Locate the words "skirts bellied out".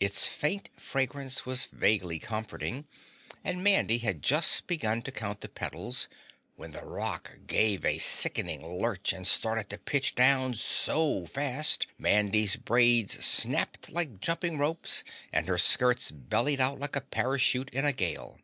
15.56-16.80